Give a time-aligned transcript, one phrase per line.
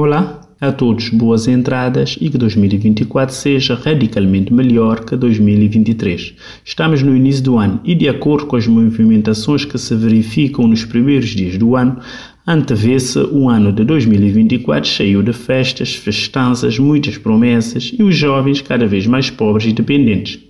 [0.00, 6.34] Olá a todos, boas entradas e que 2024 seja radicalmente melhor que 2023.
[6.64, 10.84] Estamos no início do ano e, de acordo com as movimentações que se verificam nos
[10.84, 11.98] primeiros dias do ano,
[12.46, 18.86] antevê-se um ano de 2024 cheio de festas, festanças, muitas promessas e os jovens cada
[18.86, 20.47] vez mais pobres e dependentes.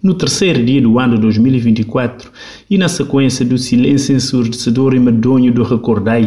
[0.00, 2.30] No terceiro dia do ano 2024
[2.70, 6.24] e na sequência do silêncio ensurdecedor e medonho do Recordai,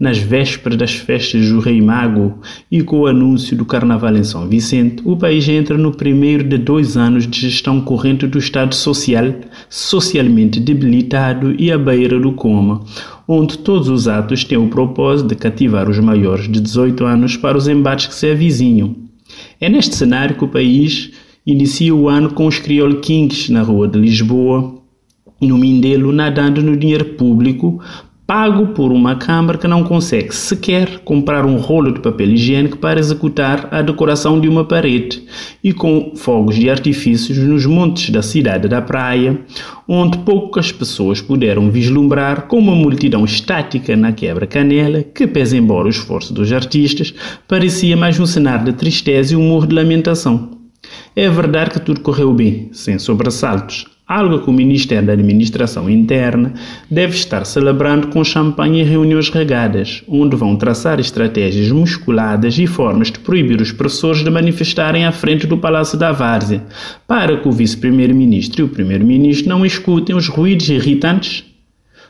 [0.00, 4.48] nas vésperas das festas do Rei Mago e com o anúncio do Carnaval em São
[4.48, 9.32] Vicente, o país entra no primeiro de dois anos de gestão corrente do Estado Social,
[9.70, 12.82] socialmente debilitado e à beira do coma,
[13.28, 17.56] onde todos os atos têm o propósito de cativar os maiores de 18 anos para
[17.56, 18.96] os embates que se avizinham.
[19.60, 21.12] É neste cenário que o país
[21.46, 24.74] inicia o ano com os Criol Kings na rua de Lisboa,
[25.40, 27.80] no Mindelo, nadando no dinheiro público,
[28.26, 32.98] pago por uma Câmara que não consegue sequer comprar um rolo de papel higiênico para
[32.98, 35.22] executar a decoração de uma parede,
[35.62, 39.38] e com fogos de artifícios nos montes da cidade da praia,
[39.86, 45.90] onde poucas pessoas puderam vislumbrar com uma multidão estática na quebra-canela, que, pese embora o
[45.90, 47.14] esforço dos artistas,
[47.46, 50.63] parecia mais um cenário de tristeza e humor de lamentação.
[51.16, 56.52] É verdade que tudo correu bem, sem sobressaltos, algo que o Ministério da Administração Interna
[56.90, 63.10] deve estar celebrando com champanhe e reuniões regadas, onde vão traçar estratégias musculadas e formas
[63.10, 66.62] de proibir os professores de manifestarem à frente do Palácio da Várzea,
[67.06, 71.44] para que o Vice-Primeiro-Ministro e o Primeiro-Ministro não escutem os ruídos irritantes.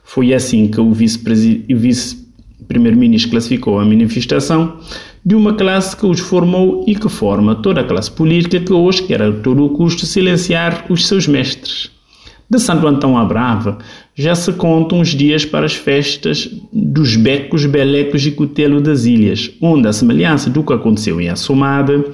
[0.02, 2.23] Foi assim que o Vice-Primeiro-Ministro
[3.28, 4.78] classificou a manifestação
[5.24, 9.02] de uma classe que os formou e que forma toda a classe política que hoje
[9.02, 11.90] quer a todo o custo silenciar os seus mestres.
[12.48, 13.78] De Santo Antão à Brava,
[14.16, 19.50] já se contam os dias para as festas dos becos, belecos e cutelo das ilhas,
[19.60, 22.04] onde, à semelhança do que aconteceu em Assomada,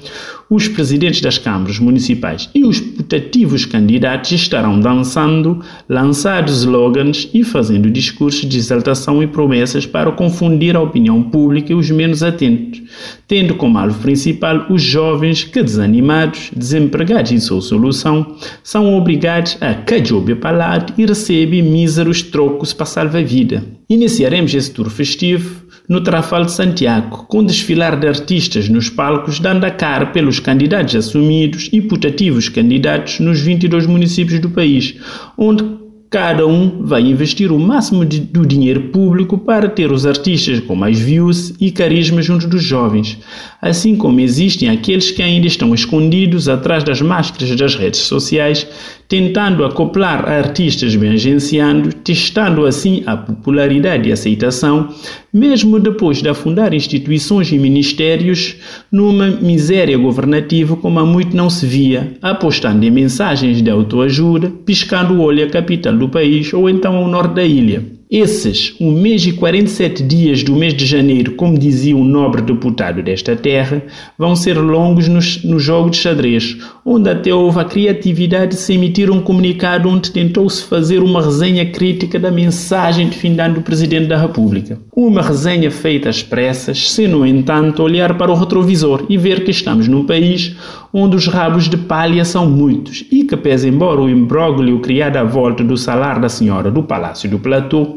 [0.51, 7.89] os presidentes das câmaras municipais e os putativos candidatos estarão dançando, lançando slogans e fazendo
[7.89, 12.83] discursos de exaltação e promessas para confundir a opinião pública e os menos atentos,
[13.29, 18.35] tendo como alvo principal os jovens que, desanimados, desempregados e sem solução,
[18.65, 23.65] são obrigados a cajobe palado e recebem míseros trocos para salvar-vida.
[23.89, 29.65] Iniciaremos esse tour festivo no Trafal de Santiago, com desfilar de artistas nos palcos, dando
[29.65, 34.95] a cara pelos candidatos assumidos e putativos candidatos nos 22 municípios do país,
[35.37, 35.81] onde
[36.11, 40.75] Cada um vai investir o máximo de, do dinheiro público para ter os artistas com
[40.75, 43.17] mais views e carisma junto dos jovens,
[43.63, 48.67] assim como existem aqueles que ainda estão escondidos atrás das máscaras das redes sociais,
[49.11, 54.89] tentando acoplar artistas bem agenciando, testando assim a popularidade e aceitação,
[55.33, 58.55] mesmo depois de afundar instituições e ministérios
[58.91, 65.15] numa miséria governativa como há muito não se via, apostando em mensagens de autoajuda, piscando
[65.15, 68.00] o olho à capital do país ou então ao norte da ilha.
[68.11, 73.01] Esses, um mês e 47 dias do mês de janeiro, como dizia um nobre deputado
[73.05, 73.85] desta terra,
[74.19, 78.73] vão ser longos no, no jogo de xadrez, onde até houve a criatividade de se
[78.73, 84.09] emitir um comunicado onde tentou-se fazer uma resenha crítica da mensagem de findando do Presidente
[84.09, 84.77] da República.
[84.93, 89.53] Uma resenha feita às pressas, sem, no entanto, olhar para o retrovisor e ver que
[89.53, 90.57] estamos num país
[90.93, 95.25] onde os rabos de palha são muitos e que, pese embora o imbróglio criado à
[95.25, 97.97] volta do salário da Senhora do Palácio do Platô,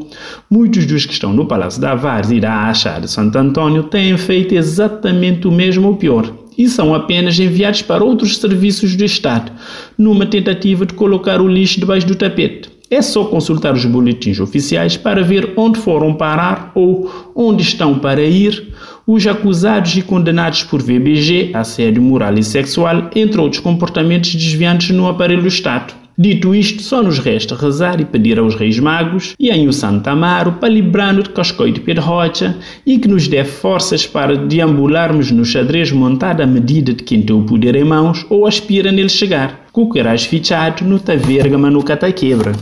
[0.50, 4.16] Muitos dos que estão no Palácio da Vars e da Acha de Santo Antônio têm
[4.16, 9.50] feito exatamente o mesmo ou pior e são apenas enviados para outros serviços do Estado,
[9.98, 12.70] numa tentativa de colocar o lixo debaixo do tapete.
[12.90, 18.22] É só consultar os boletins oficiais para ver onde foram parar ou onde estão para
[18.22, 18.73] ir
[19.06, 25.08] os acusados e condenados por VBG, assédio moral e sexual, entre outros comportamentos desviantes no
[25.08, 25.94] aparelho do Estado.
[26.16, 30.52] Dito isto, só nos resta rezar e pedir aos Reis Magos e a Santo Amaro
[30.52, 32.56] para de Cascoio de Pedro Rocha
[32.86, 37.34] e que nos dê forças para deambularmos no xadrez montado à medida de quem tem
[37.34, 39.66] o poder em mãos ou aspira nele chegar.
[39.72, 42.52] Cucarás fichado no taverga no cataquebra.